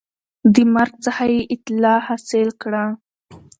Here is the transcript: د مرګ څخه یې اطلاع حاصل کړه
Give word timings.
د 0.53 0.55
مرګ 0.73 0.93
څخه 1.05 1.23
یې 1.33 1.39
اطلاع 1.55 1.99
حاصل 2.07 2.49
کړه 2.61 2.83